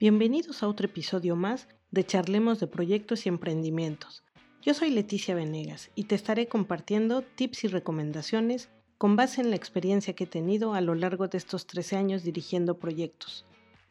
Bienvenidos 0.00 0.62
a 0.62 0.68
otro 0.68 0.86
episodio 0.86 1.34
más 1.34 1.66
de 1.90 2.06
Charlemos 2.06 2.60
de 2.60 2.68
Proyectos 2.68 3.26
y 3.26 3.30
Emprendimientos. 3.30 4.22
Yo 4.62 4.72
soy 4.72 4.90
Leticia 4.90 5.34
Venegas 5.34 5.90
y 5.96 6.04
te 6.04 6.14
estaré 6.14 6.46
compartiendo 6.46 7.22
tips 7.22 7.64
y 7.64 7.66
recomendaciones 7.66 8.68
con 8.96 9.16
base 9.16 9.40
en 9.40 9.50
la 9.50 9.56
experiencia 9.56 10.14
que 10.14 10.22
he 10.22 10.28
tenido 10.28 10.74
a 10.74 10.80
lo 10.82 10.94
largo 10.94 11.26
de 11.26 11.36
estos 11.36 11.66
13 11.66 11.96
años 11.96 12.22
dirigiendo 12.22 12.78
proyectos. 12.78 13.44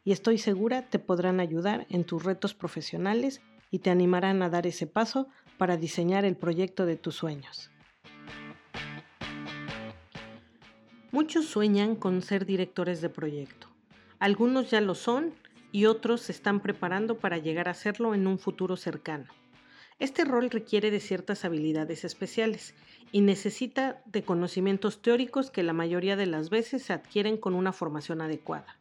Y 0.05 0.13
estoy 0.13 0.37
segura 0.37 0.89
te 0.89 0.97
podrán 0.97 1.41
ayudar 1.41 1.85
en 1.89 2.05
tus 2.05 2.23
retos 2.23 2.53
profesionales 2.53 3.41
y 3.69 3.79
te 3.79 3.89
animarán 3.89 4.41
a 4.43 4.49
dar 4.49 4.65
ese 4.65 4.87
paso 4.87 5.27
para 5.57 5.75
diseñar 5.75 6.23
el 6.23 6.37
proyecto 6.37 6.85
de 6.85 6.95
tus 6.95 7.15
sueños. 7.15 7.69
Muchos 11.11 11.47
sueñan 11.47 11.97
con 11.97 12.21
ser 12.21 12.45
directores 12.45 13.01
de 13.01 13.09
proyecto. 13.09 13.67
Algunos 14.19 14.71
ya 14.71 14.79
lo 14.79 14.95
son 14.95 15.33
y 15.71 15.85
otros 15.85 16.21
se 16.21 16.31
están 16.31 16.59
preparando 16.59 17.17
para 17.19 17.37
llegar 17.37 17.67
a 17.67 17.71
hacerlo 17.71 18.13
en 18.13 18.27
un 18.27 18.39
futuro 18.39 18.77
cercano. 18.77 19.25
Este 19.99 20.25
rol 20.25 20.51
requiere 20.51 20.91
de 20.91 20.99
ciertas 20.99 21.43
habilidades 21.43 22.03
especiales 22.03 22.75
y 23.11 23.21
necesita 23.21 24.01
de 24.05 24.23
conocimientos 24.23 25.01
teóricos 25.01 25.49
que 25.49 25.63
la 25.63 25.73
mayoría 25.73 26.15
de 26.15 26.27
las 26.27 26.49
veces 26.49 26.83
se 26.83 26.93
adquieren 26.93 27.37
con 27.37 27.55
una 27.55 27.73
formación 27.73 28.21
adecuada. 28.21 28.79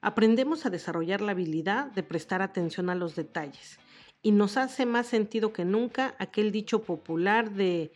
Aprendemos 0.00 0.64
a 0.64 0.70
desarrollar 0.70 1.20
la 1.20 1.32
habilidad 1.32 1.86
de 1.92 2.02
prestar 2.02 2.40
atención 2.40 2.88
a 2.88 2.94
los 2.94 3.16
detalles 3.16 3.80
y 4.22 4.32
nos 4.32 4.56
hace 4.56 4.86
más 4.86 5.06
sentido 5.06 5.52
que 5.52 5.64
nunca 5.64 6.14
aquel 6.18 6.52
dicho 6.52 6.82
popular 6.82 7.50
de 7.50 7.92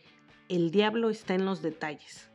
el 0.49 0.71
diablo 0.71 1.09
está 1.09 1.33
en 1.33 1.45
los 1.45 1.61
detalles. 1.61 2.29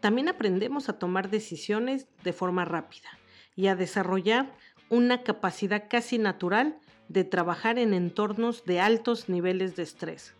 También 0.00 0.28
aprendemos 0.28 0.88
a 0.88 0.98
tomar 0.98 1.30
decisiones 1.30 2.06
de 2.22 2.32
forma 2.32 2.64
rápida 2.64 3.08
y 3.56 3.68
a 3.68 3.76
desarrollar 3.76 4.52
una 4.88 5.22
capacidad 5.22 5.84
casi 5.88 6.18
natural 6.18 6.78
de 7.08 7.24
trabajar 7.24 7.78
en 7.78 7.94
entornos 7.94 8.64
de 8.64 8.80
altos 8.80 9.28
niveles 9.28 9.76
de 9.76 9.82
estrés. 9.82 10.34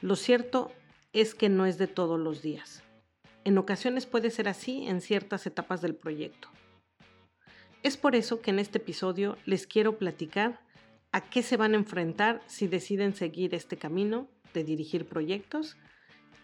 Lo 0.00 0.16
cierto 0.16 0.72
es 1.12 1.34
que 1.34 1.48
no 1.48 1.66
es 1.66 1.78
de 1.78 1.86
todos 1.86 2.18
los 2.18 2.42
días. 2.42 2.82
En 3.44 3.58
ocasiones 3.58 4.06
puede 4.06 4.30
ser 4.30 4.48
así 4.48 4.86
en 4.86 5.00
ciertas 5.00 5.46
etapas 5.46 5.82
del 5.82 5.94
proyecto. 5.94 6.48
Es 7.82 7.96
por 7.96 8.14
eso 8.14 8.40
que 8.40 8.50
en 8.50 8.58
este 8.58 8.78
episodio 8.78 9.36
les 9.44 9.66
quiero 9.66 9.98
platicar 9.98 10.60
a 11.10 11.20
qué 11.20 11.42
se 11.42 11.56
van 11.56 11.74
a 11.74 11.78
enfrentar 11.78 12.40
si 12.46 12.68
deciden 12.68 13.14
seguir 13.14 13.54
este 13.54 13.76
camino 13.76 14.28
de 14.54 14.64
dirigir 14.64 15.06
proyectos 15.06 15.76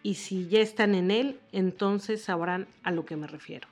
y 0.02 0.14
si 0.14 0.48
ya 0.48 0.60
están 0.60 0.94
en 0.94 1.10
él, 1.10 1.40
entonces 1.52 2.22
sabrán 2.22 2.66
a 2.82 2.90
lo 2.90 3.04
que 3.04 3.16
me 3.16 3.26
refiero. 3.26 3.68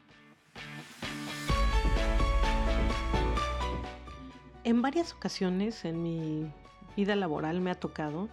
En 4.67 4.83
varias 4.83 5.13
ocasiones 5.13 5.85
en 5.85 6.03
mi 6.03 6.53
vida 6.97 7.15
laboral 7.15 7.61
me 7.61 7.71
ha 7.71 7.77
tocado 7.77 8.29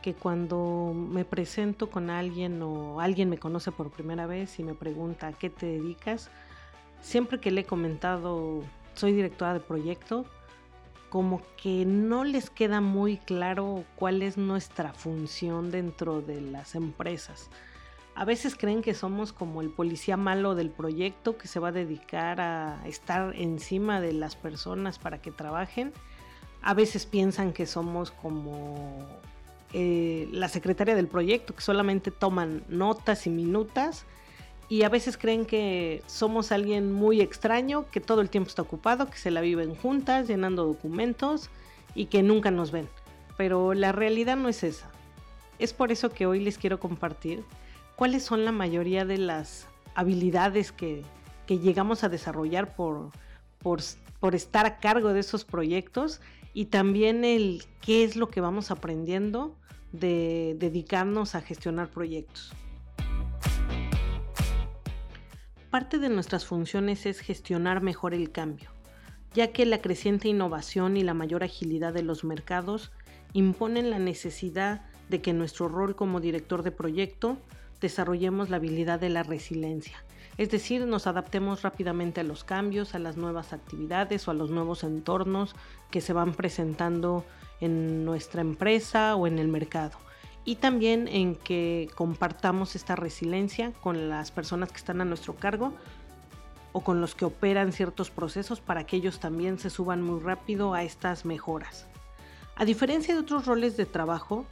que 0.00 0.14
cuando 0.14 0.94
me 0.94 1.26
presento 1.26 1.90
con 1.90 2.08
alguien 2.08 2.62
o 2.62 3.02
alguien 3.02 3.28
me 3.28 3.36
conoce 3.36 3.70
por 3.70 3.90
primera 3.90 4.26
vez 4.26 4.58
y 4.58 4.64
me 4.64 4.72
pregunta 4.72 5.26
a 5.26 5.32
qué 5.34 5.50
te 5.50 5.66
dedicas, 5.66 6.30
siempre 7.02 7.38
que 7.38 7.50
le 7.50 7.60
he 7.60 7.64
comentado 7.66 8.62
soy 8.94 9.12
directora 9.12 9.52
de 9.52 9.60
proyecto, 9.60 10.24
como 11.10 11.42
que 11.62 11.84
no 11.84 12.24
les 12.24 12.48
queda 12.48 12.80
muy 12.80 13.18
claro 13.18 13.84
cuál 13.94 14.22
es 14.22 14.38
nuestra 14.38 14.94
función 14.94 15.70
dentro 15.70 16.22
de 16.22 16.40
las 16.40 16.76
empresas. 16.76 17.50
A 18.16 18.24
veces 18.24 18.54
creen 18.54 18.82
que 18.82 18.94
somos 18.94 19.32
como 19.32 19.60
el 19.60 19.70
policía 19.70 20.16
malo 20.16 20.54
del 20.54 20.70
proyecto 20.70 21.36
que 21.36 21.48
se 21.48 21.58
va 21.58 21.68
a 21.68 21.72
dedicar 21.72 22.40
a 22.40 22.80
estar 22.86 23.34
encima 23.34 24.00
de 24.00 24.12
las 24.12 24.36
personas 24.36 25.00
para 25.00 25.20
que 25.20 25.32
trabajen. 25.32 25.92
A 26.62 26.74
veces 26.74 27.06
piensan 27.06 27.52
que 27.52 27.66
somos 27.66 28.12
como 28.12 29.04
eh, 29.72 30.28
la 30.30 30.48
secretaria 30.48 30.94
del 30.94 31.08
proyecto, 31.08 31.56
que 31.56 31.60
solamente 31.60 32.12
toman 32.12 32.62
notas 32.68 33.26
y 33.26 33.30
minutas. 33.30 34.06
Y 34.68 34.82
a 34.84 34.88
veces 34.88 35.18
creen 35.18 35.44
que 35.44 36.00
somos 36.06 36.52
alguien 36.52 36.92
muy 36.92 37.20
extraño, 37.20 37.90
que 37.90 38.00
todo 38.00 38.20
el 38.20 38.30
tiempo 38.30 38.48
está 38.48 38.62
ocupado, 38.62 39.10
que 39.10 39.18
se 39.18 39.32
la 39.32 39.40
viven 39.40 39.74
juntas, 39.74 40.28
llenando 40.28 40.64
documentos 40.64 41.50
y 41.96 42.06
que 42.06 42.22
nunca 42.22 42.52
nos 42.52 42.70
ven. 42.70 42.88
Pero 43.36 43.74
la 43.74 43.90
realidad 43.90 44.36
no 44.36 44.48
es 44.48 44.62
esa. 44.62 44.88
Es 45.58 45.72
por 45.72 45.90
eso 45.90 46.10
que 46.10 46.26
hoy 46.26 46.38
les 46.38 46.58
quiero 46.58 46.78
compartir 46.78 47.44
cuáles 47.96 48.24
son 48.24 48.44
la 48.44 48.52
mayoría 48.52 49.04
de 49.04 49.18
las 49.18 49.68
habilidades 49.94 50.72
que, 50.72 51.04
llegamos 51.46 52.04
a 52.04 52.08
desarrollar 52.08 52.74
por, 52.74 53.10
por, 53.58 54.34
estar 54.34 54.66
a 54.66 54.78
cargo 54.78 55.12
de 55.12 55.20
esos 55.20 55.44
proyectos 55.44 56.20
y 56.54 56.66
también 56.66 57.24
el 57.24 57.64
qué 57.82 58.02
es 58.04 58.16
lo 58.16 58.28
que 58.28 58.40
vamos 58.40 58.70
aprendiendo 58.70 59.54
de 59.92 60.56
dedicarnos 60.58 61.34
a 61.34 61.42
gestionar 61.42 61.90
proyectos. 61.90 62.52
Parte 65.70 65.98
de 65.98 66.08
nuestras 66.08 66.46
funciones 66.46 67.04
es 67.04 67.20
gestionar 67.20 67.82
mejor 67.82 68.14
el 68.14 68.30
cambio, 68.30 68.70
ya 69.34 69.52
que 69.52 69.66
la 69.66 69.82
creciente 69.82 70.28
innovación 70.28 70.96
y 70.96 71.02
la 71.02 71.14
mayor 71.14 71.44
agilidad 71.44 71.92
de 71.92 72.02
los 72.02 72.24
mercados 72.24 72.90
imponen 73.34 73.90
la 73.90 73.98
necesidad 73.98 74.86
de 75.10 75.20
que 75.20 75.32
nuestro 75.32 75.68
rol 75.68 75.94
como 75.94 76.20
director 76.20 76.62
de 76.62 76.70
proyecto 76.70 77.36
desarrollemos 77.84 78.48
la 78.48 78.56
habilidad 78.56 78.98
de 78.98 79.10
la 79.10 79.22
resiliencia, 79.22 80.02
es 80.38 80.50
decir, 80.50 80.86
nos 80.86 81.06
adaptemos 81.06 81.60
rápidamente 81.60 82.22
a 82.22 82.24
los 82.24 82.42
cambios, 82.42 82.94
a 82.94 82.98
las 82.98 83.18
nuevas 83.18 83.52
actividades 83.52 84.26
o 84.26 84.30
a 84.30 84.34
los 84.34 84.50
nuevos 84.50 84.82
entornos 84.82 85.54
que 85.90 86.00
se 86.00 86.14
van 86.14 86.32
presentando 86.32 87.26
en 87.60 88.06
nuestra 88.06 88.40
empresa 88.40 89.16
o 89.16 89.26
en 89.26 89.38
el 89.38 89.48
mercado. 89.48 89.98
Y 90.46 90.56
también 90.56 91.08
en 91.08 91.36
que 91.36 91.90
compartamos 91.94 92.74
esta 92.74 92.96
resiliencia 92.96 93.72
con 93.82 94.08
las 94.08 94.30
personas 94.30 94.70
que 94.70 94.78
están 94.78 95.02
a 95.02 95.04
nuestro 95.04 95.34
cargo 95.34 95.74
o 96.72 96.80
con 96.80 97.02
los 97.02 97.14
que 97.14 97.26
operan 97.26 97.72
ciertos 97.72 98.10
procesos 98.10 98.60
para 98.60 98.84
que 98.84 98.96
ellos 98.96 99.20
también 99.20 99.58
se 99.58 99.68
suban 99.68 100.02
muy 100.02 100.20
rápido 100.20 100.72
a 100.72 100.82
estas 100.82 101.26
mejoras. 101.26 101.86
A 102.56 102.64
diferencia 102.64 103.14
de 103.14 103.20
otros 103.20 103.46
roles 103.46 103.76
de 103.76 103.86
trabajo, 103.86 104.46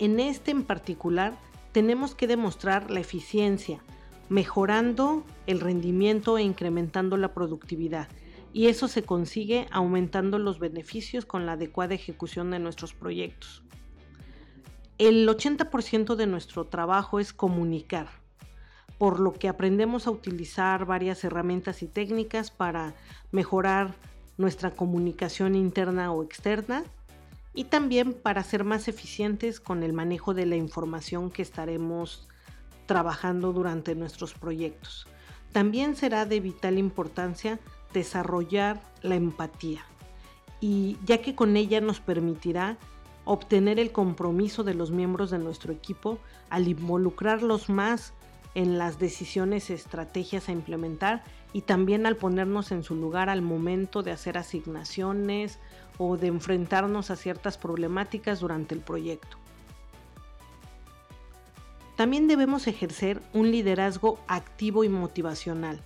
en 0.00 0.18
este 0.18 0.50
en 0.50 0.64
particular 0.64 1.34
tenemos 1.74 2.14
que 2.14 2.28
demostrar 2.28 2.88
la 2.92 3.00
eficiencia, 3.00 3.82
mejorando 4.28 5.24
el 5.48 5.58
rendimiento 5.58 6.38
e 6.38 6.42
incrementando 6.42 7.16
la 7.16 7.34
productividad. 7.34 8.06
Y 8.52 8.68
eso 8.68 8.86
se 8.86 9.02
consigue 9.02 9.66
aumentando 9.72 10.38
los 10.38 10.60
beneficios 10.60 11.26
con 11.26 11.46
la 11.46 11.54
adecuada 11.54 11.94
ejecución 11.94 12.52
de 12.52 12.60
nuestros 12.60 12.94
proyectos. 12.94 13.64
El 14.98 15.28
80% 15.28 16.14
de 16.14 16.28
nuestro 16.28 16.64
trabajo 16.66 17.18
es 17.18 17.32
comunicar, 17.32 18.06
por 18.96 19.18
lo 19.18 19.32
que 19.32 19.48
aprendemos 19.48 20.06
a 20.06 20.12
utilizar 20.12 20.86
varias 20.86 21.24
herramientas 21.24 21.82
y 21.82 21.88
técnicas 21.88 22.52
para 22.52 22.94
mejorar 23.32 23.96
nuestra 24.38 24.70
comunicación 24.70 25.56
interna 25.56 26.12
o 26.12 26.22
externa 26.22 26.84
y 27.54 27.64
también 27.64 28.12
para 28.12 28.42
ser 28.42 28.64
más 28.64 28.88
eficientes 28.88 29.60
con 29.60 29.82
el 29.82 29.92
manejo 29.92 30.34
de 30.34 30.46
la 30.46 30.56
información 30.56 31.30
que 31.30 31.42
estaremos 31.42 32.28
trabajando 32.86 33.52
durante 33.52 33.94
nuestros 33.94 34.34
proyectos. 34.34 35.06
También 35.52 35.94
será 35.94 36.26
de 36.26 36.40
vital 36.40 36.78
importancia 36.78 37.60
desarrollar 37.92 38.82
la 39.02 39.14
empatía 39.14 39.84
y 40.60 40.98
ya 41.04 41.22
que 41.22 41.34
con 41.34 41.56
ella 41.56 41.80
nos 41.80 42.00
permitirá 42.00 42.76
obtener 43.24 43.78
el 43.78 43.92
compromiso 43.92 44.64
de 44.64 44.74
los 44.74 44.90
miembros 44.90 45.30
de 45.30 45.38
nuestro 45.38 45.72
equipo 45.72 46.18
al 46.50 46.68
involucrarlos 46.68 47.68
más 47.68 48.12
en 48.54 48.78
las 48.78 48.98
decisiones 48.98 49.70
estrategias 49.70 50.48
a 50.48 50.52
implementar 50.52 51.22
y 51.54 51.62
también 51.62 52.04
al 52.04 52.16
ponernos 52.16 52.72
en 52.72 52.82
su 52.82 52.96
lugar 52.96 53.30
al 53.30 53.40
momento 53.40 54.02
de 54.02 54.10
hacer 54.10 54.36
asignaciones 54.36 55.60
o 55.98 56.16
de 56.16 56.26
enfrentarnos 56.26 57.12
a 57.12 57.16
ciertas 57.16 57.58
problemáticas 57.58 58.40
durante 58.40 58.74
el 58.74 58.80
proyecto. 58.80 59.38
También 61.96 62.26
debemos 62.26 62.66
ejercer 62.66 63.22
un 63.32 63.52
liderazgo 63.52 64.18
activo 64.26 64.82
y 64.82 64.88
motivacional, 64.88 65.80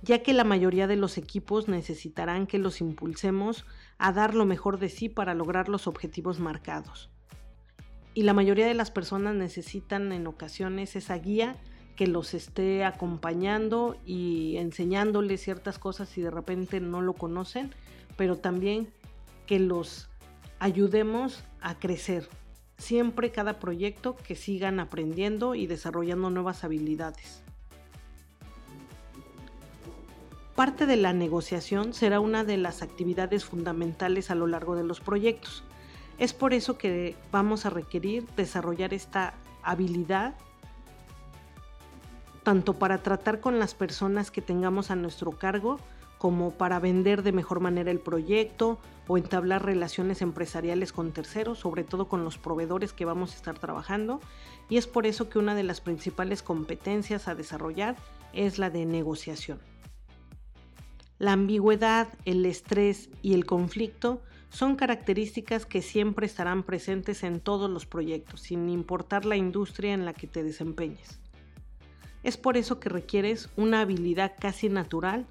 ya 0.00 0.22
que 0.22 0.32
la 0.32 0.44
mayoría 0.44 0.86
de 0.86 0.94
los 0.94 1.18
equipos 1.18 1.66
necesitarán 1.66 2.46
que 2.46 2.58
los 2.58 2.80
impulsemos 2.80 3.66
a 3.98 4.12
dar 4.12 4.36
lo 4.36 4.46
mejor 4.46 4.78
de 4.78 4.88
sí 4.88 5.08
para 5.08 5.34
lograr 5.34 5.68
los 5.68 5.88
objetivos 5.88 6.38
marcados. 6.38 7.10
Y 8.14 8.22
la 8.22 8.32
mayoría 8.32 8.66
de 8.68 8.74
las 8.74 8.92
personas 8.92 9.34
necesitan 9.34 10.12
en 10.12 10.28
ocasiones 10.28 10.94
esa 10.94 11.18
guía 11.18 11.56
que 12.00 12.06
los 12.06 12.32
esté 12.32 12.82
acompañando 12.86 13.94
y 14.06 14.56
enseñándoles 14.56 15.42
ciertas 15.42 15.78
cosas 15.78 16.08
si 16.08 16.22
de 16.22 16.30
repente 16.30 16.80
no 16.80 17.02
lo 17.02 17.12
conocen, 17.12 17.74
pero 18.16 18.38
también 18.38 18.88
que 19.46 19.58
los 19.58 20.08
ayudemos 20.60 21.44
a 21.60 21.78
crecer. 21.78 22.26
Siempre 22.78 23.32
cada 23.32 23.58
proyecto 23.58 24.16
que 24.16 24.34
sigan 24.34 24.80
aprendiendo 24.80 25.54
y 25.54 25.66
desarrollando 25.66 26.30
nuevas 26.30 26.64
habilidades. 26.64 27.42
parte 30.54 30.86
de 30.86 30.96
la 30.96 31.12
negociación 31.12 31.92
será 31.92 32.18
una 32.18 32.44
de 32.44 32.56
las 32.56 32.80
actividades 32.80 33.44
fundamentales 33.44 34.30
a 34.30 34.34
lo 34.34 34.46
largo 34.46 34.74
de 34.74 34.84
los 34.84 35.00
proyectos. 35.00 35.64
Es 36.18 36.32
por 36.32 36.54
eso 36.54 36.78
que 36.78 37.14
vamos 37.30 37.66
a 37.66 37.70
requerir 37.70 38.26
desarrollar 38.36 38.94
esta 38.94 39.34
habilidad 39.62 40.34
tanto 42.50 42.80
para 42.80 42.98
tratar 42.98 43.38
con 43.38 43.60
las 43.60 43.74
personas 43.74 44.32
que 44.32 44.42
tengamos 44.42 44.90
a 44.90 44.96
nuestro 44.96 45.30
cargo 45.30 45.78
como 46.18 46.50
para 46.50 46.80
vender 46.80 47.22
de 47.22 47.30
mejor 47.30 47.60
manera 47.60 47.92
el 47.92 48.00
proyecto 48.00 48.80
o 49.06 49.16
entablar 49.16 49.64
relaciones 49.64 50.20
empresariales 50.20 50.92
con 50.92 51.12
terceros, 51.12 51.60
sobre 51.60 51.84
todo 51.84 52.08
con 52.08 52.24
los 52.24 52.38
proveedores 52.38 52.92
que 52.92 53.04
vamos 53.04 53.32
a 53.32 53.36
estar 53.36 53.56
trabajando. 53.56 54.18
Y 54.68 54.78
es 54.78 54.88
por 54.88 55.06
eso 55.06 55.28
que 55.28 55.38
una 55.38 55.54
de 55.54 55.62
las 55.62 55.80
principales 55.80 56.42
competencias 56.42 57.28
a 57.28 57.36
desarrollar 57.36 57.94
es 58.32 58.58
la 58.58 58.68
de 58.68 58.84
negociación. 58.84 59.60
La 61.20 61.34
ambigüedad, 61.34 62.08
el 62.24 62.44
estrés 62.46 63.10
y 63.22 63.34
el 63.34 63.46
conflicto 63.46 64.22
son 64.48 64.74
características 64.74 65.66
que 65.66 65.82
siempre 65.82 66.26
estarán 66.26 66.64
presentes 66.64 67.22
en 67.22 67.38
todos 67.38 67.70
los 67.70 67.86
proyectos, 67.86 68.40
sin 68.40 68.68
importar 68.68 69.24
la 69.24 69.36
industria 69.36 69.94
en 69.94 70.04
la 70.04 70.14
que 70.14 70.26
te 70.26 70.42
desempeñes. 70.42 71.20
Es 72.22 72.36
por 72.36 72.56
eso 72.56 72.80
que 72.80 72.88
requieres 72.88 73.48
una 73.56 73.80
habilidad 73.80 74.32
casi 74.38 74.68
natural 74.68 75.26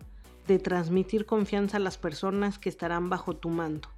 de 0.47 0.59
transmitir 0.59 1.25
confianza 1.25 1.77
a 1.77 1.79
las 1.79 1.97
personas 1.97 2.57
que 2.57 2.69
estarán 2.69 3.09
bajo 3.09 3.35
tu 3.35 3.49
mando. 3.49 3.89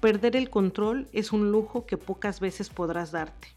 Perder 0.00 0.34
el 0.34 0.50
control 0.50 1.08
es 1.12 1.32
un 1.32 1.52
lujo 1.52 1.86
que 1.86 1.96
pocas 1.96 2.40
veces 2.40 2.70
podrás 2.70 3.12
darte. 3.12 3.48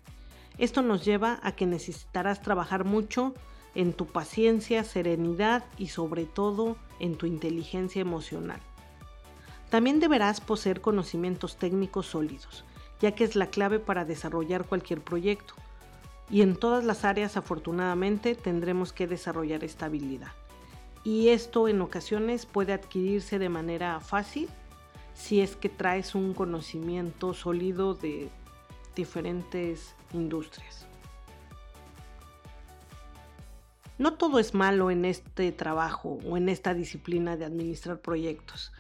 Esto 0.60 0.84
nos 0.84 1.04
lleva 1.04 1.40
a 1.42 1.54
que 1.54 1.66
necesitarás 1.66 2.42
trabajar 2.42 2.86
mucho 2.86 3.34
en 3.74 3.94
tu 3.94 4.06
paciencia, 4.06 4.84
serenidad 4.84 5.66
y 5.78 5.88
sobre 5.88 6.26
todo 6.26 6.78
en 7.00 7.18
tu 7.18 7.26
inteligencia 7.26 8.00
emocional. 8.00 8.62
También 9.70 10.00
deberás 10.00 10.40
poseer 10.40 10.82
conocimientos 10.82 11.58
técnicos 11.58 12.06
sólidos, 12.06 12.64
ya 13.02 13.14
que 13.14 13.24
es 13.24 13.36
la 13.36 13.48
clave 13.48 13.80
para 13.80 14.06
desarrollar 14.06 14.66
cualquier 14.66 15.02
proyecto. 15.02 15.56
Y 16.30 16.42
en 16.42 16.56
todas 16.56 16.84
las 16.84 17.06
áreas 17.06 17.38
afortunadamente 17.38 18.36
tendremos 18.36 18.94
que 18.94 19.08
desarrollar 19.08 19.64
esta 19.64 19.86
habilidad. 19.86 20.32
Y 21.04 21.30
esto 21.30 21.68
en 21.68 21.82
ocasiones 21.82 22.46
puede 22.46 22.74
adquirirse 22.74 23.38
de 23.38 23.50
manera 23.50 24.00
fácil 24.00 24.50
si 25.14 25.40
es 25.40 25.56
que 25.56 25.70
traes 25.70 26.16
un 26.16 26.34
conocimiento 26.34 27.34
sólido 27.34 27.94
de 27.94 28.30
diferentes 28.96 29.96
industrias. 30.14 30.88
No 33.98 34.16
todo 34.16 34.40
es 34.40 34.54
malo 34.54 34.92
en 34.92 35.06
este 35.06 35.52
trabajo 35.54 36.20
o 36.26 36.36
en 36.36 36.50
esta 36.50 36.74
disciplina 36.74 37.38
de 37.38 37.46
administrar 37.46 38.00
proyectos. 38.00 38.74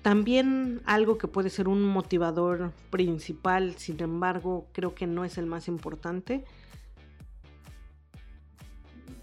También 0.00 0.80
algo 0.86 1.18
que 1.18 1.28
puede 1.28 1.50
ser 1.50 1.68
un 1.68 1.82
motivador 1.82 2.72
principal, 2.90 3.74
sin 3.76 4.00
embargo, 4.02 4.66
creo 4.72 4.94
que 4.94 5.06
no 5.06 5.24
es 5.24 5.36
el 5.38 5.46
más 5.46 5.68
importante, 5.68 6.44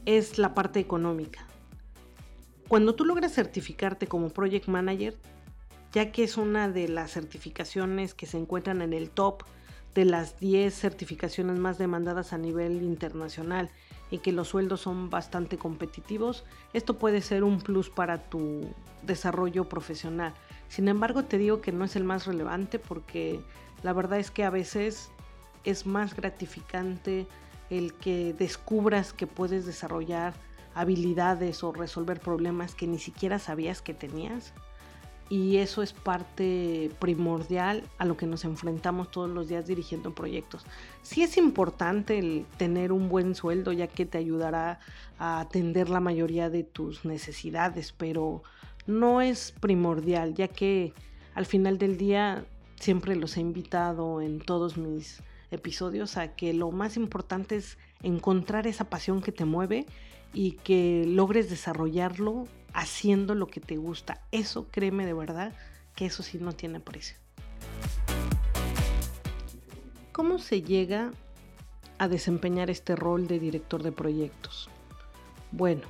es 0.06 0.38
la 0.38 0.53
parte 0.53 0.80
económica. 0.80 1.45
Cuando 2.68 2.95
tú 2.95 3.06
logras 3.06 3.33
certificarte 3.33 4.07
como 4.07 4.30
Project 4.30 4.68
Manager, 4.68 5.18
ya 5.92 6.12
que 6.12 6.24
es 6.24 6.38
una 6.38 6.69
de 6.69 6.88
las 6.88 7.12
certificaciones 7.12 8.13
que 8.13 8.25
se 8.25 8.38
encuentran 8.38 8.81
en 8.81 8.94
el 8.94 9.09
top 9.09 9.44
de 9.94 10.06
las 10.06 10.39
10 10.39 10.74
certificaciones 10.74 11.59
más 11.59 11.77
demandadas 11.77 12.31
a 12.31 12.38
nivel 12.38 12.81
internacional 12.81 13.69
y 14.09 14.19
que 14.19 14.31
los 14.31 14.48
sueldos 14.50 14.81
son 14.81 15.09
bastante 15.09 15.57
competitivos, 15.57 16.45
esto 16.74 16.98
puede 16.98 17.21
ser 17.21 17.44
un 17.44 17.59
plus 17.59 17.89
para 17.89 18.30
tu 18.30 18.74
desarrollo 19.03 19.68
profesional. 19.68 20.33
Sin 20.69 20.88
embargo, 20.88 21.24
te 21.24 21.38
digo 21.38 21.59
que 21.59 21.74
no 21.74 21.83
es 21.83 21.95
el 21.95 22.03
más 22.06 22.25
relevante 22.25 22.80
porque 22.80 23.42
la 23.83 23.94
verdad 23.94 24.19
es 24.19 24.31
que 24.31 24.45
a 24.45 24.50
veces 24.50 25.12
es 25.65 25.86
más 25.86 26.15
gratificante 26.15 27.27
el 27.71 27.94
que 27.94 28.33
descubras 28.33 29.13
que 29.13 29.25
puedes 29.25 29.65
desarrollar 29.65 30.33
habilidades 30.75 31.63
o 31.63 31.71
resolver 31.71 32.19
problemas 32.19 32.75
que 32.75 32.85
ni 32.85 33.00
siquiera 33.00 33.39
sabías 33.39 33.81
que 33.81 33.94
tenías. 33.94 34.53
Y 35.29 35.57
eso 35.57 35.81
es 35.81 35.94
parte 35.94 36.91
primordial 37.00 37.83
a 37.97 38.03
lo 38.03 38.18
que 38.18 38.25
nos 38.25 38.44
enfrentamos 38.44 39.09
todos 39.09 39.29
los 39.29 39.47
días 39.47 39.65
dirigiendo 39.65 40.13
proyectos. 40.13 40.65
Sí 41.03 41.23
es 41.23 41.38
importante 41.38 42.19
el 42.19 42.45
tener 42.57 42.91
un 42.91 43.07
buen 43.07 43.33
sueldo 43.33 43.71
ya 43.71 43.88
que 43.88 44.06
te 44.06 44.17
ayudará 44.17 44.79
a 45.17 45.39
atender 45.39 45.89
la 45.89 46.01
mayoría 46.01 46.50
de 46.50 46.63
tus 46.63 47.06
necesidades, 47.06 47.94
pero 47.94 48.44
no 48.85 49.21
es 49.21 49.53
primordial, 49.62 50.33
ya 50.33 50.50
que 50.50 50.94
al 51.33 51.45
final 51.45 51.77
del 51.77 51.97
día 51.97 52.44
siempre 52.77 53.15
los 53.15 53.38
he 53.38 53.39
invitado 53.39 54.19
en 54.19 54.41
todos 54.41 54.77
mis 54.77 55.21
episodios 55.51 56.18
a 56.18 56.36
que 56.36 56.53
lo 56.53 56.71
más 56.71 56.98
importante 56.98 57.57
es 57.57 57.77
encontrar 58.01 58.68
esa 58.68 58.89
pasión 58.89 59.21
que 59.21 59.31
te 59.31 59.45
mueve 59.45 59.86
y 60.33 60.53
que 60.53 61.06
logres 61.07 61.50
desarrollarlo 61.50 62.48
haciendo 62.74 63.36
lo 63.36 63.48
que 63.48 63.59
te 63.59 63.77
gusta. 63.77 64.25
Eso 64.31 64.68
créeme 64.71 65.06
de 65.06 65.13
verdad 65.13 65.53
que 65.95 66.06
eso 66.06 66.24
sí 66.24 66.38
no 66.39 66.53
tiene 66.53 66.80
precio. 66.80 67.18
¿Cómo 70.12 70.39
se 70.39 70.62
llega 70.62 71.12
a 71.98 72.07
desempeñar 72.07 72.69
este 72.69 72.95
rol 72.95 73.27
de 73.27 73.39
director 73.39 73.83
de 73.83 73.92
proyectos? 73.92 74.69
Bueno, 75.51 75.83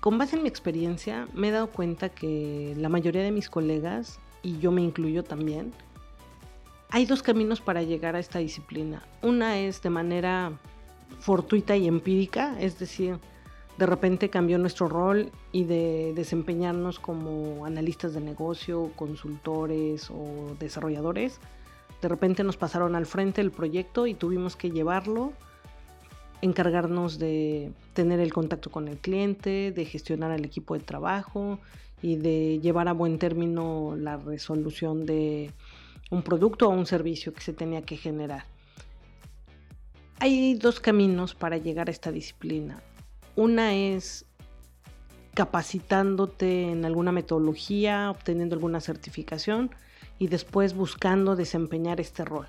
con 0.00 0.18
base 0.18 0.36
en 0.36 0.42
mi 0.42 0.48
experiencia, 0.48 1.28
me 1.32 1.48
he 1.48 1.50
dado 1.50 1.70
cuenta 1.70 2.08
que 2.08 2.74
la 2.76 2.88
mayoría 2.88 3.22
de 3.22 3.32
mis 3.32 3.48
colegas, 3.48 4.20
y 4.42 4.58
yo 4.58 4.70
me 4.70 4.82
incluyo 4.82 5.24
también, 5.24 5.72
hay 6.90 7.06
dos 7.06 7.22
caminos 7.22 7.60
para 7.60 7.82
llegar 7.82 8.16
a 8.16 8.18
esta 8.18 8.38
disciplina. 8.38 9.02
Una 9.22 9.58
es 9.58 9.82
de 9.82 9.90
manera 9.90 10.52
fortuita 11.20 11.76
y 11.76 11.86
empírica, 11.86 12.56
es 12.60 12.78
decir, 12.78 13.18
de 13.78 13.86
repente 13.86 14.30
cambió 14.30 14.58
nuestro 14.58 14.88
rol 14.88 15.30
y 15.52 15.64
de 15.64 16.12
desempeñarnos 16.14 16.98
como 16.98 17.66
analistas 17.66 18.14
de 18.14 18.20
negocio, 18.20 18.90
consultores 18.96 20.10
o 20.10 20.56
desarrolladores, 20.58 21.40
de 22.00 22.08
repente 22.08 22.44
nos 22.44 22.56
pasaron 22.56 22.94
al 22.94 23.06
frente 23.06 23.40
del 23.40 23.50
proyecto 23.50 24.06
y 24.06 24.14
tuvimos 24.14 24.56
que 24.56 24.70
llevarlo 24.70 25.32
encargarnos 26.42 27.18
de 27.18 27.72
tener 27.94 28.20
el 28.20 28.32
contacto 28.32 28.70
con 28.70 28.88
el 28.88 28.98
cliente, 28.98 29.72
de 29.72 29.84
gestionar 29.84 30.30
al 30.30 30.44
equipo 30.44 30.74
de 30.74 30.80
trabajo 30.80 31.58
y 32.02 32.16
de 32.16 32.60
llevar 32.60 32.88
a 32.88 32.92
buen 32.92 33.18
término 33.18 33.94
la 33.96 34.16
resolución 34.16 35.06
de 35.06 35.50
un 36.10 36.22
producto 36.22 36.68
o 36.68 36.70
un 36.70 36.86
servicio 36.86 37.32
que 37.32 37.40
se 37.40 37.52
tenía 37.52 37.82
que 37.82 37.96
generar. 37.96 38.44
Hay 40.18 40.54
dos 40.54 40.80
caminos 40.80 41.34
para 41.34 41.58
llegar 41.58 41.88
a 41.88 41.90
esta 41.90 42.10
disciplina. 42.10 42.82
Una 43.34 43.74
es 43.74 44.24
capacitándote 45.34 46.70
en 46.70 46.86
alguna 46.86 47.12
metodología, 47.12 48.10
obteniendo 48.10 48.54
alguna 48.54 48.80
certificación 48.80 49.70
y 50.18 50.28
después 50.28 50.74
buscando 50.74 51.36
desempeñar 51.36 52.00
este 52.00 52.24
rol. 52.24 52.48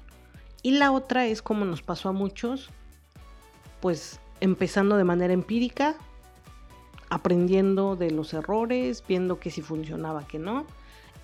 Y 0.64 0.72
la 0.72 0.92
otra 0.92 1.26
es 1.26 1.42
como 1.42 1.66
nos 1.66 1.82
pasó 1.82 2.10
a 2.10 2.14
muchos, 2.14 2.70
pues 3.82 4.22
empezando 4.40 4.96
de 4.96 5.04
manera 5.04 5.34
empírica, 5.34 5.98
aprendiendo 7.10 7.96
de 7.96 8.12
los 8.12 8.34
errores, 8.34 9.04
viendo 9.08 9.40
que 9.40 9.52
si 9.52 9.62
funcionaba, 9.62 10.26
que 10.28 10.40
no. 10.40 10.66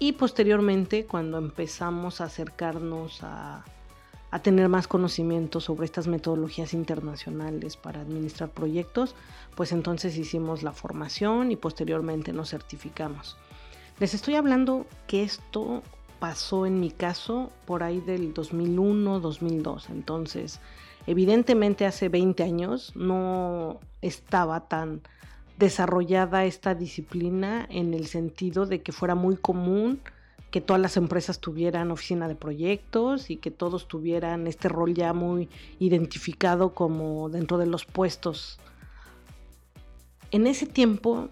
Y 0.03 0.11
posteriormente, 0.11 1.05
cuando 1.05 1.37
empezamos 1.37 2.19
a 2.19 2.25
acercarnos 2.25 3.23
a, 3.23 3.63
a 4.31 4.39
tener 4.41 4.67
más 4.67 4.85
conocimiento 4.85 5.61
sobre 5.61 5.85
estas 5.85 6.07
metodologías 6.07 6.73
internacionales 6.73 7.77
para 7.77 8.01
administrar 8.01 8.49
proyectos, 8.49 9.15
pues 9.55 9.71
entonces 9.71 10.17
hicimos 10.17 10.61
la 10.61 10.73
formación 10.73 11.53
y 11.53 11.55
posteriormente 11.55 12.33
nos 12.33 12.49
certificamos. 12.49 13.37
Les 14.01 14.13
estoy 14.13 14.35
hablando 14.35 14.85
que 15.07 15.23
esto 15.23 15.83
pasó 16.19 16.65
en 16.65 16.81
mi 16.81 16.91
caso 16.91 17.53
por 17.65 17.81
ahí 17.81 18.01
del 18.01 18.33
2001-2002, 18.33 19.89
entonces 19.89 20.59
Evidentemente 21.05 21.85
hace 21.85 22.09
20 22.09 22.43
años 22.43 22.93
no 22.95 23.79
estaba 24.01 24.67
tan 24.67 25.01
desarrollada 25.57 26.45
esta 26.45 26.75
disciplina 26.75 27.65
en 27.69 27.93
el 27.93 28.07
sentido 28.07 28.65
de 28.65 28.81
que 28.81 28.91
fuera 28.91 29.15
muy 29.15 29.37
común 29.37 30.01
que 30.53 30.61
todas 30.61 30.81
las 30.81 30.97
empresas 30.97 31.39
tuvieran 31.39 31.89
oficina 31.89 32.27
de 32.27 32.35
proyectos 32.35 33.31
y 33.31 33.37
que 33.37 33.49
todos 33.49 33.87
tuvieran 33.87 34.45
este 34.45 34.69
rol 34.69 34.93
ya 34.93 35.11
muy 35.11 35.49
identificado 35.79 36.75
como 36.75 37.29
dentro 37.29 37.57
de 37.57 37.65
los 37.65 37.85
puestos. 37.85 38.59
En 40.29 40.45
ese 40.45 40.67
tiempo, 40.67 41.29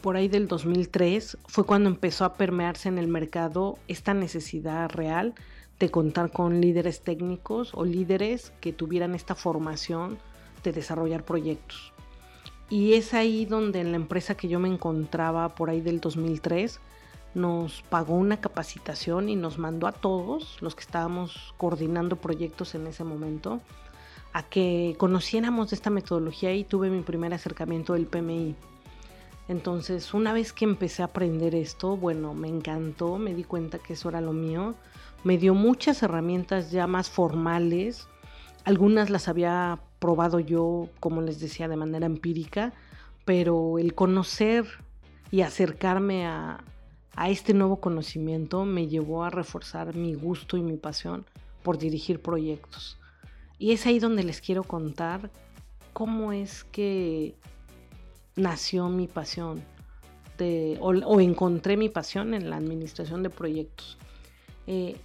por 0.00 0.16
ahí 0.16 0.26
del 0.26 0.48
2003, 0.48 1.38
fue 1.46 1.64
cuando 1.64 1.88
empezó 1.88 2.24
a 2.24 2.34
permearse 2.34 2.88
en 2.88 2.98
el 2.98 3.06
mercado 3.06 3.78
esta 3.86 4.14
necesidad 4.14 4.90
real 4.90 5.34
de 5.78 5.90
contar 5.90 6.32
con 6.32 6.60
líderes 6.60 7.02
técnicos 7.02 7.70
o 7.72 7.84
líderes 7.84 8.52
que 8.60 8.72
tuvieran 8.72 9.14
esta 9.14 9.36
formación 9.36 10.18
de 10.64 10.72
desarrollar 10.72 11.24
proyectos. 11.24 11.92
Y 12.68 12.94
es 12.94 13.14
ahí 13.14 13.44
donde 13.44 13.80
en 13.80 13.92
la 13.92 13.96
empresa 13.96 14.36
que 14.36 14.48
yo 14.48 14.58
me 14.58 14.68
encontraba 14.68 15.54
por 15.54 15.70
ahí 15.70 15.80
del 15.80 16.00
2003 16.00 16.80
nos 17.34 17.82
pagó 17.82 18.14
una 18.14 18.40
capacitación 18.40 19.28
y 19.28 19.36
nos 19.36 19.58
mandó 19.58 19.86
a 19.86 19.92
todos 19.92 20.56
los 20.62 20.74
que 20.74 20.80
estábamos 20.80 21.54
coordinando 21.58 22.16
proyectos 22.16 22.74
en 22.74 22.86
ese 22.86 23.04
momento 23.04 23.60
a 24.32 24.42
que 24.42 24.96
conociéramos 24.98 25.72
esta 25.72 25.90
metodología 25.90 26.54
y 26.54 26.64
tuve 26.64 26.90
mi 26.90 27.02
primer 27.02 27.32
acercamiento 27.34 27.92
del 27.92 28.06
PMI. 28.06 28.54
Entonces, 29.48 30.12
una 30.12 30.32
vez 30.32 30.52
que 30.52 30.64
empecé 30.64 31.02
a 31.02 31.06
aprender 31.06 31.54
esto, 31.54 31.96
bueno, 31.96 32.34
me 32.34 32.48
encantó, 32.48 33.16
me 33.16 33.34
di 33.34 33.44
cuenta 33.44 33.78
que 33.78 33.92
eso 33.92 34.08
era 34.08 34.20
lo 34.20 34.32
mío. 34.32 34.74
Me 35.24 35.38
dio 35.38 35.54
muchas 35.54 36.02
herramientas 36.02 36.70
ya 36.70 36.86
más 36.86 37.08
formales. 37.08 38.08
Algunas 38.64 39.08
las 39.08 39.28
había 39.28 39.78
probado 39.98 40.40
yo, 40.40 40.88
como 41.00 41.22
les 41.22 41.40
decía, 41.40 41.68
de 41.68 41.76
manera 41.76 42.06
empírica, 42.06 42.72
pero 43.24 43.78
el 43.78 43.94
conocer 43.94 44.66
y 45.30 45.40
acercarme 45.40 46.26
a, 46.26 46.62
a 47.14 47.30
este 47.30 47.54
nuevo 47.54 47.80
conocimiento 47.80 48.64
me 48.64 48.86
llevó 48.88 49.24
a 49.24 49.30
reforzar 49.30 49.94
mi 49.94 50.14
gusto 50.14 50.56
y 50.56 50.62
mi 50.62 50.76
pasión 50.76 51.24
por 51.62 51.78
dirigir 51.78 52.20
proyectos. 52.20 52.98
Y 53.58 53.72
es 53.72 53.86
ahí 53.86 53.98
donde 53.98 54.22
les 54.22 54.40
quiero 54.40 54.64
contar 54.64 55.30
cómo 55.92 56.32
es 56.32 56.64
que 56.64 57.34
nació 58.36 58.88
mi 58.88 59.08
pasión 59.08 59.62
o, 60.80 61.20
encontré 61.20 61.76
mi 61.76 61.88
pasión 61.88 62.34
en 62.34 62.50
la 62.50 62.56
administración 62.56 63.22
de 63.22 63.30
proyectos. 63.30 63.98
Eh, 64.66 64.96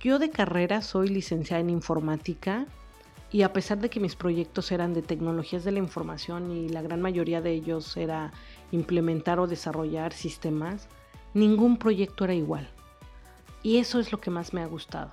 yo 0.00 0.18
de 0.18 0.30
carrera 0.30 0.80
soy 0.80 1.08
licenciada 1.08 1.60
en 1.60 1.70
informática 1.70 2.66
y 3.32 3.42
a 3.42 3.52
pesar 3.52 3.78
de 3.78 3.90
que 3.90 4.00
mis 4.00 4.16
proyectos 4.16 4.72
eran 4.72 4.92
de 4.92 5.02
tecnologías 5.02 5.62
de 5.62 5.70
la 5.70 5.78
información 5.78 6.50
y 6.50 6.68
la 6.68 6.82
gran 6.82 7.00
mayoría 7.00 7.40
de 7.40 7.52
ellos 7.52 7.96
era 7.96 8.32
implementar 8.72 9.38
o 9.38 9.46
desarrollar 9.46 10.12
sistemas, 10.12 10.88
ningún 11.32 11.76
proyecto 11.76 12.24
era 12.24 12.34
igual. 12.34 12.68
Y 13.62 13.78
eso 13.78 14.00
es 14.00 14.10
lo 14.10 14.20
que 14.20 14.30
más 14.30 14.52
me 14.52 14.62
ha 14.62 14.66
gustado. 14.66 15.12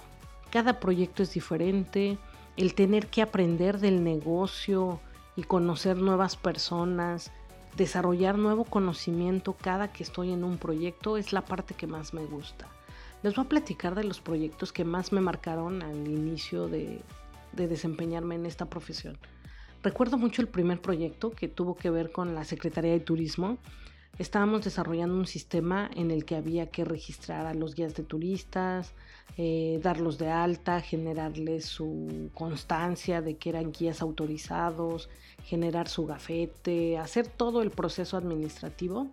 Cada 0.50 0.80
proyecto 0.80 1.22
es 1.22 1.34
diferente, 1.34 2.18
el 2.56 2.74
tener 2.74 3.08
que 3.08 3.22
aprender 3.22 3.80
del 3.80 4.04
negocio 4.04 5.00
y 5.36 5.44
conocer 5.44 5.98
nuevas 5.98 6.36
personas, 6.36 7.32
desarrollar 7.76 8.40
nuevo 8.40 8.64
conocimiento 8.64 9.54
cada 9.54 9.92
que 9.92 10.02
estoy 10.02 10.32
en 10.32 10.44
un 10.44 10.58
proyecto 10.58 11.18
es 11.18 11.34
la 11.34 11.42
parte 11.46 11.76
que 11.76 11.86
más 11.86 12.16
me 12.16 12.26
gusta. 12.26 12.68
Les 13.22 13.36
voy 13.36 13.46
a 13.46 13.50
platicar 13.50 13.94
de 13.94 14.04
los 14.04 14.22
proyectos 14.22 14.74
que 14.74 14.86
más 14.86 15.12
me 15.12 15.22
marcaron 15.22 15.84
al 15.84 16.08
inicio 16.08 16.68
de, 16.68 17.02
de 17.58 17.68
desempeñarme 17.68 18.36
en 18.36 18.46
esta 18.46 18.68
profesión. 18.68 19.18
Recuerdo 19.84 20.18
mucho 20.18 20.42
el 20.42 20.48
primer 20.48 20.80
proyecto 20.80 21.32
que 21.32 21.50
tuvo 21.50 21.76
que 21.76 21.90
ver 21.90 22.14
con 22.14 22.34
la 22.34 22.46
Secretaría 22.46 22.94
de 22.94 23.02
Turismo 23.02 23.58
estábamos 24.20 24.64
desarrollando 24.64 25.16
un 25.16 25.28
sistema 25.28 25.90
en 25.96 26.12
el 26.12 26.26
que 26.26 26.36
había 26.36 26.68
que 26.68 26.84
registrar 26.84 27.46
a 27.46 27.54
los 27.54 27.76
guías 27.76 27.96
de 27.96 28.04
turistas, 28.04 28.94
eh, 29.38 29.80
darlos 29.84 30.18
de 30.18 30.30
alta, 30.30 30.82
generarles 30.82 31.66
su 31.66 32.30
constancia 32.34 33.22
de 33.22 33.38
que 33.38 33.50
eran 33.50 33.72
guías 33.72 34.02
autorizados, 34.02 35.10
generar 35.44 35.88
su 35.88 36.06
gafete, 36.06 36.98
hacer 36.98 37.28
todo 37.28 37.62
el 37.62 37.70
proceso 37.70 38.18
administrativo 38.18 39.08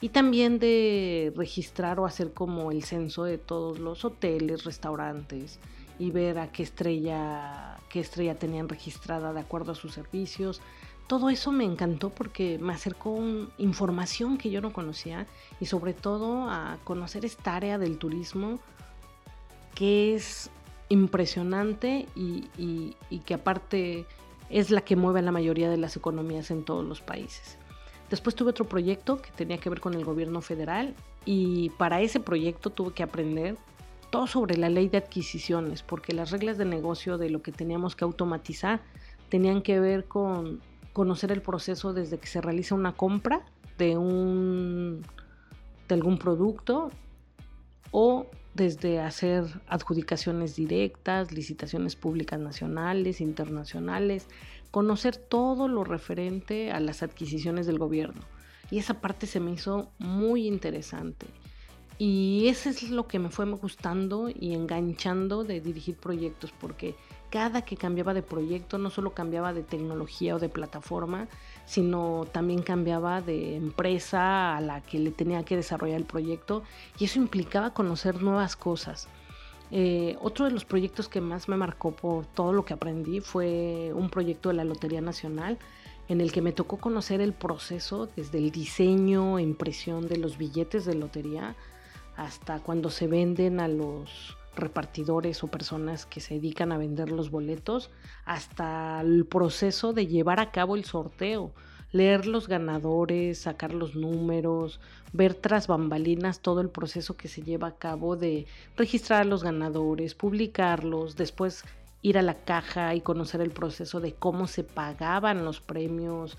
y 0.00 0.08
también 0.10 0.58
de 0.58 1.32
registrar 1.36 2.00
o 2.00 2.06
hacer 2.06 2.32
como 2.32 2.70
el 2.72 2.82
censo 2.82 3.24
de 3.24 3.38
todos 3.38 3.78
los 3.78 4.04
hoteles, 4.04 4.64
restaurantes 4.64 5.60
y 5.98 6.10
ver 6.10 6.38
a 6.38 6.52
qué 6.52 6.62
estrella, 6.62 7.78
qué 7.88 8.00
estrella 8.00 8.36
tenían 8.36 8.68
registrada 8.68 9.32
de 9.32 9.40
acuerdo 9.40 9.72
a 9.72 9.74
sus 9.74 9.92
servicios, 9.92 10.60
todo 11.08 11.30
eso 11.30 11.52
me 11.52 11.64
encantó 11.64 12.10
porque 12.10 12.58
me 12.58 12.74
acercó 12.74 13.18
información 13.56 14.36
que 14.36 14.50
yo 14.50 14.60
no 14.60 14.74
conocía 14.74 15.26
y 15.58 15.64
sobre 15.64 15.94
todo 15.94 16.50
a 16.50 16.78
conocer 16.84 17.24
esta 17.24 17.56
área 17.56 17.78
del 17.78 17.96
turismo 17.96 18.60
que 19.74 20.14
es 20.14 20.50
impresionante 20.90 22.06
y, 22.14 22.94
que 23.24 23.34
aparte 23.34 24.04
es 24.50 24.70
la 24.70 24.82
que 24.82 24.96
mueve 24.96 25.20
a 25.20 25.22
la 25.22 25.32
mayoría 25.32 25.70
de 25.70 25.78
las 25.78 25.96
economías 25.96 26.50
en 26.50 26.62
todos 26.62 26.84
los 26.84 27.00
países. 27.00 27.56
Después 28.10 28.34
tuve 28.34 28.50
otro 28.50 28.66
proyecto 28.66 29.20
que 29.22 29.30
tenía 29.30 29.58
que 29.58 29.70
ver 29.70 29.80
con 29.80 29.94
el 29.94 30.04
gobierno 30.04 30.42
federal 30.42 30.94
y 31.24 31.70
para 31.70 32.02
ese 32.02 32.20
proyecto 32.20 32.68
tuve 32.68 32.92
que 32.92 33.02
aprender 33.02 33.56
todo 34.10 34.26
sobre 34.26 34.56
la 34.56 34.68
ley 34.68 34.88
de 34.88 34.98
adquisiciones 34.98 35.82
porque 35.82 36.12
las 36.12 36.30
reglas 36.30 36.58
de 36.58 36.64
negocio 36.64 37.18
de 37.18 37.30
lo 37.30 37.42
que 37.42 37.52
teníamos 37.52 37.96
que 37.96 38.04
automatizar 38.04 38.80
tenían 39.28 39.62
que 39.62 39.80
ver 39.80 40.06
con 40.06 40.60
conocer 40.92 41.30
el 41.32 41.42
proceso 41.42 41.92
desde 41.92 42.18
que 42.18 42.26
se 42.26 42.40
realiza 42.40 42.74
una 42.74 42.92
compra 42.92 43.44
de, 43.76 43.96
un, 43.96 45.02
de 45.88 45.94
algún 45.94 46.18
producto 46.18 46.90
o 47.90 48.26
desde 48.54 49.00
hacer 49.00 49.44
adjudicaciones 49.68 50.56
directas, 50.56 51.30
licitaciones 51.30 51.94
públicas 51.94 52.40
nacionales, 52.40 53.20
internacionales, 53.20 54.26
conocer 54.70 55.16
todo 55.16 55.68
lo 55.68 55.84
referente 55.84 56.72
a 56.72 56.80
las 56.80 57.02
adquisiciones 57.02 57.66
del 57.66 57.78
gobierno. 57.78 58.22
Y 58.70 58.78
esa 58.78 59.00
parte 59.00 59.26
se 59.26 59.40
me 59.40 59.52
hizo 59.52 59.90
muy 59.98 60.46
interesante. 60.46 61.26
Y 61.98 62.46
eso 62.46 62.70
es 62.70 62.90
lo 62.90 63.08
que 63.08 63.18
me 63.18 63.28
fue 63.28 63.44
gustando 63.46 64.28
y 64.28 64.54
enganchando 64.54 65.42
de 65.42 65.60
dirigir 65.60 65.96
proyectos, 65.96 66.52
porque 66.60 66.94
cada 67.28 67.62
que 67.62 67.76
cambiaba 67.76 68.14
de 68.14 68.22
proyecto 68.22 68.78
no 68.78 68.88
solo 68.88 69.14
cambiaba 69.14 69.52
de 69.52 69.64
tecnología 69.64 70.36
o 70.36 70.38
de 70.38 70.48
plataforma, 70.48 71.26
sino 71.66 72.24
también 72.30 72.62
cambiaba 72.62 73.20
de 73.20 73.56
empresa 73.56 74.56
a 74.56 74.60
la 74.60 74.80
que 74.80 75.00
le 75.00 75.10
tenía 75.10 75.44
que 75.44 75.56
desarrollar 75.56 75.98
el 75.98 76.04
proyecto 76.04 76.62
y 76.98 77.04
eso 77.04 77.18
implicaba 77.18 77.74
conocer 77.74 78.22
nuevas 78.22 78.54
cosas. 78.54 79.08
Eh, 79.70 80.16
otro 80.22 80.46
de 80.46 80.52
los 80.52 80.64
proyectos 80.64 81.08
que 81.08 81.20
más 81.20 81.48
me 81.48 81.56
marcó 81.56 81.90
por 81.90 82.24
todo 82.26 82.52
lo 82.52 82.64
que 82.64 82.74
aprendí 82.74 83.20
fue 83.20 83.92
un 83.92 84.08
proyecto 84.08 84.48
de 84.48 84.54
la 84.54 84.64
Lotería 84.64 85.00
Nacional 85.00 85.58
en 86.08 86.22
el 86.22 86.32
que 86.32 86.40
me 86.40 86.52
tocó 86.52 86.78
conocer 86.78 87.20
el 87.20 87.34
proceso 87.34 88.08
desde 88.16 88.38
el 88.38 88.50
diseño 88.50 89.38
e 89.38 89.42
impresión 89.42 90.08
de 90.08 90.16
los 90.16 90.38
billetes 90.38 90.86
de 90.86 90.94
lotería 90.94 91.54
hasta 92.18 92.58
cuando 92.58 92.90
se 92.90 93.06
venden 93.06 93.60
a 93.60 93.68
los 93.68 94.36
repartidores 94.56 95.44
o 95.44 95.46
personas 95.46 96.04
que 96.04 96.20
se 96.20 96.34
dedican 96.34 96.72
a 96.72 96.76
vender 96.76 97.10
los 97.12 97.30
boletos, 97.30 97.90
hasta 98.24 99.00
el 99.02 99.24
proceso 99.24 99.92
de 99.92 100.08
llevar 100.08 100.40
a 100.40 100.50
cabo 100.50 100.74
el 100.74 100.84
sorteo, 100.84 101.52
leer 101.92 102.26
los 102.26 102.48
ganadores, 102.48 103.38
sacar 103.38 103.72
los 103.72 103.94
números, 103.94 104.80
ver 105.12 105.34
tras 105.34 105.68
bambalinas 105.68 106.40
todo 106.40 106.60
el 106.60 106.70
proceso 106.70 107.16
que 107.16 107.28
se 107.28 107.42
lleva 107.42 107.68
a 107.68 107.78
cabo 107.78 108.16
de 108.16 108.46
registrar 108.76 109.22
a 109.22 109.24
los 109.24 109.44
ganadores, 109.44 110.16
publicarlos, 110.16 111.14
después 111.14 111.62
ir 112.02 112.18
a 112.18 112.22
la 112.22 112.34
caja 112.34 112.96
y 112.96 113.00
conocer 113.00 113.40
el 113.42 113.52
proceso 113.52 114.00
de 114.00 114.14
cómo 114.14 114.48
se 114.48 114.64
pagaban 114.64 115.44
los 115.44 115.60
premios, 115.60 116.36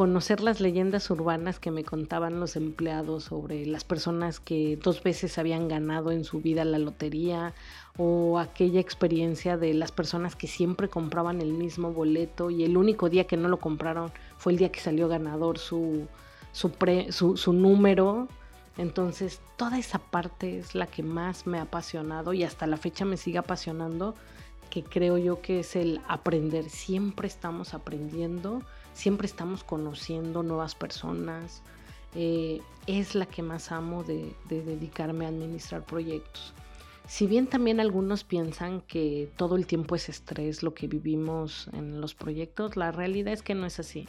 conocer 0.00 0.40
las 0.40 0.62
leyendas 0.62 1.10
urbanas 1.10 1.58
que 1.58 1.70
me 1.70 1.84
contaban 1.84 2.40
los 2.40 2.56
empleados 2.56 3.24
sobre 3.24 3.66
las 3.66 3.84
personas 3.84 4.40
que 4.40 4.78
dos 4.82 5.02
veces 5.02 5.36
habían 5.36 5.68
ganado 5.68 6.10
en 6.10 6.24
su 6.24 6.40
vida 6.40 6.64
la 6.64 6.78
lotería 6.78 7.52
o 7.98 8.38
aquella 8.38 8.80
experiencia 8.80 9.58
de 9.58 9.74
las 9.74 9.92
personas 9.92 10.36
que 10.36 10.46
siempre 10.46 10.88
compraban 10.88 11.42
el 11.42 11.52
mismo 11.52 11.92
boleto 11.92 12.48
y 12.48 12.64
el 12.64 12.78
único 12.78 13.10
día 13.10 13.26
que 13.26 13.36
no 13.36 13.46
lo 13.48 13.58
compraron 13.58 14.10
fue 14.38 14.52
el 14.52 14.58
día 14.58 14.72
que 14.72 14.80
salió 14.80 15.06
ganador 15.06 15.58
su, 15.58 16.08
su, 16.50 16.72
su 17.36 17.52
número. 17.52 18.26
Entonces 18.78 19.42
toda 19.58 19.78
esa 19.78 19.98
parte 19.98 20.60
es 20.60 20.74
la 20.74 20.86
que 20.86 21.02
más 21.02 21.46
me 21.46 21.58
ha 21.58 21.62
apasionado 21.64 22.32
y 22.32 22.42
hasta 22.42 22.66
la 22.66 22.78
fecha 22.78 23.04
me 23.04 23.18
sigue 23.18 23.36
apasionando, 23.36 24.14
que 24.70 24.82
creo 24.82 25.18
yo 25.18 25.42
que 25.42 25.60
es 25.60 25.76
el 25.76 26.00
aprender. 26.08 26.70
Siempre 26.70 27.28
estamos 27.28 27.74
aprendiendo 27.74 28.62
siempre 28.92 29.26
estamos 29.26 29.64
conociendo 29.64 30.42
nuevas 30.42 30.74
personas. 30.74 31.62
Eh, 32.14 32.60
es 32.86 33.14
la 33.14 33.26
que 33.26 33.42
más 33.42 33.70
amo 33.70 34.02
de, 34.02 34.34
dedicarme 34.48 35.26
a 35.26 35.28
administrar 35.28 35.84
proyectos. 35.84 36.54
Si 37.06 37.26
bien 37.26 37.46
también 37.46 37.80
algunos 37.80 38.24
piensan 38.24 38.82
que 38.82 39.28
todo 39.36 39.56
el 39.56 39.66
tiempo 39.66 39.96
es 39.96 40.08
estrés 40.08 40.62
lo 40.62 40.74
que 40.74 40.86
vivimos 40.86 41.68
en 41.72 42.00
los 42.00 42.14
proyectos, 42.14 42.76
la 42.76 42.92
realidad 42.92 43.32
es 43.32 43.42
que 43.42 43.54
no 43.54 43.66
es 43.66 43.80
así. 43.80 44.06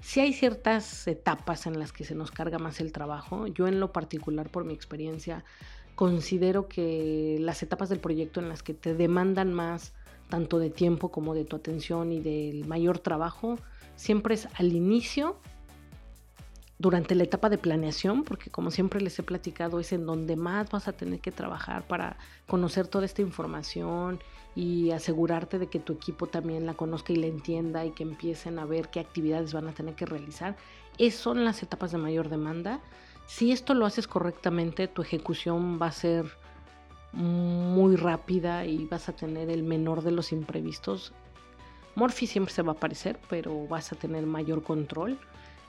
Si 0.00 0.20
hay 0.20 0.32
ciertas 0.32 1.06
etapas 1.06 1.66
en 1.66 1.78
las 1.78 1.92
que 1.92 2.04
se 2.04 2.14
nos 2.14 2.30
carga 2.30 2.58
más 2.58 2.80
el 2.80 2.92
trabajo. 2.92 3.46
Yo 3.46 3.66
en 3.66 3.80
lo 3.80 3.92
particular, 3.92 4.50
por 4.50 4.64
mi 4.64 4.74
experiencia, 4.74 5.44
considero 5.94 6.68
que 6.68 7.38
las 7.40 7.62
etapas 7.62 7.88
del 7.88 8.00
proyecto 8.00 8.40
en 8.40 8.48
las 8.48 8.62
que 8.62 8.74
te 8.74 8.94
demandan 8.94 9.52
más 9.52 9.92
tanto 10.28 10.58
de 10.58 10.70
tiempo 10.70 11.10
como 11.10 11.34
de 11.34 11.44
tu 11.44 11.56
atención 11.56 12.12
y 12.12 12.20
del 12.20 12.66
mayor 12.66 12.98
trabajo 12.98 13.58
siempre 13.96 14.34
es 14.34 14.48
al 14.54 14.72
inicio 14.72 15.36
durante 16.78 17.14
la 17.14 17.24
etapa 17.24 17.48
de 17.48 17.58
planeación, 17.58 18.24
porque 18.24 18.50
como 18.50 18.70
siempre 18.70 19.00
les 19.00 19.18
he 19.18 19.22
platicado, 19.22 19.80
es 19.80 19.92
en 19.92 20.06
donde 20.06 20.36
más 20.36 20.70
vas 20.70 20.88
a 20.88 20.92
tener 20.92 21.20
que 21.20 21.30
trabajar 21.30 21.86
para 21.86 22.18
conocer 22.46 22.88
toda 22.88 23.04
esta 23.04 23.22
información 23.22 24.20
y 24.56 24.90
asegurarte 24.90 25.58
de 25.58 25.68
que 25.68 25.78
tu 25.78 25.94
equipo 25.94 26.26
también 26.26 26.66
la 26.66 26.74
conozca 26.74 27.12
y 27.12 27.16
la 27.16 27.26
entienda 27.26 27.84
y 27.84 27.92
que 27.92 28.02
empiecen 28.02 28.58
a 28.58 28.66
ver 28.66 28.88
qué 28.88 29.00
actividades 29.00 29.52
van 29.52 29.68
a 29.68 29.72
tener 29.72 29.94
que 29.94 30.06
realizar. 30.06 30.56
Esas 30.98 31.20
son 31.20 31.44
las 31.44 31.62
etapas 31.62 31.92
de 31.92 31.98
mayor 31.98 32.28
demanda. 32.28 32.80
Si 33.26 33.52
esto 33.52 33.74
lo 33.74 33.86
haces 33.86 34.06
correctamente, 34.06 34.86
tu 34.86 35.02
ejecución 35.02 35.78
va 35.80 35.86
a 35.86 35.92
ser 35.92 36.26
muy 37.12 37.96
rápida 37.96 38.66
y 38.66 38.86
vas 38.86 39.08
a 39.08 39.12
tener 39.14 39.48
el 39.48 39.62
menor 39.62 40.02
de 40.02 40.10
los 40.10 40.32
imprevistos. 40.32 41.12
Morphy 41.94 42.26
siempre 42.26 42.52
se 42.52 42.62
va 42.62 42.72
a 42.72 42.74
aparecer, 42.74 43.18
pero 43.28 43.66
vas 43.66 43.92
a 43.92 43.96
tener 43.96 44.26
mayor 44.26 44.62
control. 44.62 45.18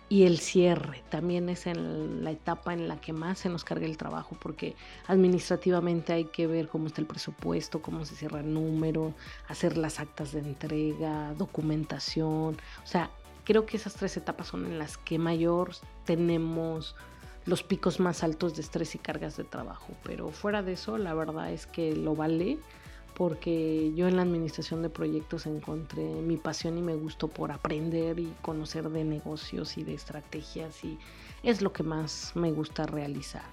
Y 0.07 0.25
el 0.25 0.37
cierre 0.37 1.01
también 1.09 1.49
es 1.49 1.65
en 1.65 2.23
la 2.23 2.29
etapa 2.29 2.73
en 2.73 2.87
la 2.87 3.01
que 3.01 3.11
más 3.11 3.39
se 3.39 3.49
nos 3.49 3.63
carga 3.63 3.87
el 3.87 3.97
trabajo, 3.97 4.37
porque 4.39 4.75
administrativamente 5.07 6.13
hay 6.13 6.25
que 6.25 6.45
ver 6.45 6.67
cómo 6.67 6.85
está 6.87 7.01
el 7.01 7.07
presupuesto, 7.07 7.81
cómo 7.81 8.05
se 8.05 8.15
cierra 8.15 8.41
el 8.41 8.53
número, 8.53 9.15
hacer 9.47 9.77
las 9.77 9.99
actas 9.99 10.31
de 10.31 10.41
entrega, 10.41 11.33
documentación. 11.33 12.55
O 12.83 12.87
sea, 12.87 13.09
creo 13.45 13.65
que 13.65 13.77
esas 13.77 13.95
tres 13.95 14.15
etapas 14.15 14.47
son 14.47 14.67
en 14.67 14.77
las 14.77 14.97
que 14.97 15.17
mayor 15.17 15.71
tenemos 16.05 16.95
los 17.45 17.63
picos 17.63 17.99
más 17.99 18.23
altos 18.23 18.55
de 18.55 18.61
estrés 18.61 18.93
y 18.93 18.99
cargas 18.99 19.37
de 19.37 19.43
trabajo. 19.43 19.93
Pero 20.03 20.29
fuera 20.29 20.61
de 20.61 20.73
eso, 20.73 20.99
la 20.99 21.15
verdad 21.15 21.51
es 21.51 21.65
que 21.65 21.95
lo 21.95 22.15
vale 22.15 22.59
porque 23.15 23.93
yo 23.95 24.07
en 24.07 24.17
la 24.17 24.23
administración 24.23 24.81
de 24.81 24.89
proyectos 24.89 25.45
encontré 25.45 26.03
mi 26.03 26.35
pasión 26.35 26.77
y 26.77 26.81
me 26.81 26.95
gustó 26.95 27.29
por 27.29 27.51
aprender 27.51 28.19
y 28.19 28.33
conocer 28.41 28.89
de 28.89 29.05
negocios 29.05 29.77
y 29.77 29.83
de 29.83 29.93
estrategias 29.93 30.83
y 30.83 30.99
es 31.41 31.61
lo 31.61 31.71
que 31.71 31.83
más 31.83 32.33
me 32.35 32.51
gusta 32.51 32.85
realizar. 32.85 33.45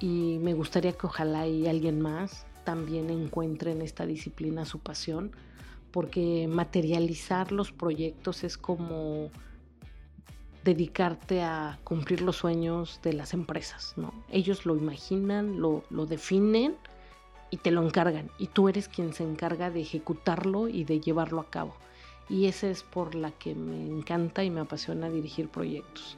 Y 0.00 0.38
me 0.40 0.54
gustaría 0.54 0.92
que 0.92 1.06
ojalá 1.06 1.46
y 1.46 1.66
alguien 1.66 2.00
más 2.00 2.46
también 2.64 3.10
encuentre 3.10 3.72
en 3.72 3.82
esta 3.82 4.06
disciplina 4.06 4.64
su 4.64 4.78
pasión, 4.78 5.32
porque 5.90 6.46
materializar 6.48 7.50
los 7.50 7.72
proyectos 7.72 8.44
es 8.44 8.56
como 8.56 9.30
dedicarte 10.62 11.42
a 11.42 11.80
cumplir 11.82 12.22
los 12.22 12.36
sueños 12.36 13.00
de 13.02 13.14
las 13.14 13.34
empresas, 13.34 13.94
¿no? 13.96 14.14
Ellos 14.30 14.64
lo 14.64 14.76
imaginan, 14.76 15.60
lo, 15.60 15.82
lo 15.90 16.06
definen 16.06 16.76
y 17.52 17.58
te 17.58 17.70
lo 17.70 17.84
encargan. 17.84 18.30
Y 18.38 18.46
tú 18.48 18.68
eres 18.70 18.88
quien 18.88 19.12
se 19.12 19.22
encarga 19.22 19.70
de 19.70 19.82
ejecutarlo 19.82 20.68
y 20.68 20.84
de 20.84 21.00
llevarlo 21.00 21.40
a 21.40 21.50
cabo. 21.50 21.76
Y 22.28 22.46
esa 22.46 22.68
es 22.68 22.82
por 22.82 23.14
la 23.14 23.30
que 23.30 23.54
me 23.54 23.86
encanta 23.86 24.42
y 24.42 24.50
me 24.50 24.60
apasiona 24.60 25.10
dirigir 25.10 25.48
proyectos. 25.48 26.16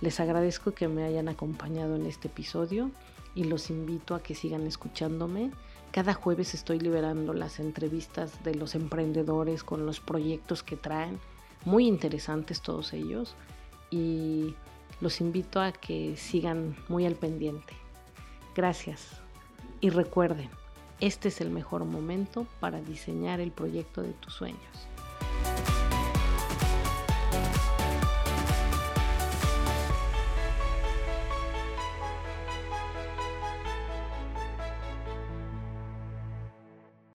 Les 0.00 0.20
agradezco 0.20 0.70
que 0.70 0.86
me 0.86 1.02
hayan 1.02 1.28
acompañado 1.28 1.96
en 1.96 2.06
este 2.06 2.28
episodio 2.28 2.92
y 3.34 3.42
los 3.42 3.70
invito 3.70 4.14
a 4.14 4.22
que 4.22 4.36
sigan 4.36 4.68
escuchándome. 4.68 5.50
Cada 5.90 6.14
jueves 6.14 6.54
estoy 6.54 6.78
liberando 6.78 7.34
las 7.34 7.58
entrevistas 7.58 8.44
de 8.44 8.54
los 8.54 8.76
emprendedores 8.76 9.64
con 9.64 9.84
los 9.84 9.98
proyectos 9.98 10.62
que 10.62 10.76
traen 10.76 11.18
muy 11.64 11.88
interesantes 11.88 12.62
todos 12.62 12.92
ellos 12.92 13.34
y 13.90 14.54
los 15.00 15.20
invito 15.20 15.60
a 15.60 15.72
que 15.72 16.16
sigan 16.16 16.76
muy 16.88 17.04
al 17.04 17.16
pendiente. 17.16 17.74
Gracias 18.54 19.25
y 19.86 19.90
recuerden, 19.90 20.50
este 20.98 21.28
es 21.28 21.40
el 21.40 21.50
mejor 21.50 21.84
momento 21.84 22.44
para 22.58 22.80
diseñar 22.80 23.38
el 23.38 23.52
proyecto 23.52 24.02
de 24.02 24.14
tus 24.14 24.34
sueños. 24.34 24.88